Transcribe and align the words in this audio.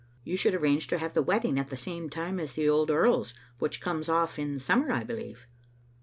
You 0.23 0.35
should 0.35 0.55
arrange 0.55 0.87
to 0.87 0.97
have 0.97 1.13
the 1.13 1.21
wedding 1.21 1.59
at 1.59 1.69
the 1.69 1.77
same 1.77 2.09
time 2.09 2.39
as 2.39 2.53
the 2.53 2.67
old 2.67 2.89
earl's, 2.89 3.35
which 3.59 3.81
comes 3.81 4.09
off 4.09 4.39
in 4.39 4.57
sum 4.57 4.79
mer, 4.87 4.91
I 4.91 5.03
believe." 5.03 5.45